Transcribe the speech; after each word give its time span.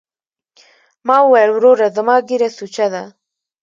ما 1.07 1.17
وويل 1.25 1.49
وروره 1.53 1.87
زما 1.97 2.15
ږيره 2.27 2.49
سوچه 2.57 2.87
ده. 2.93 3.03